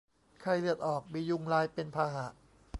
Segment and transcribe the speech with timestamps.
[0.41, 2.27] ไข้เลือดออก มียุงลายเป็นพาหะ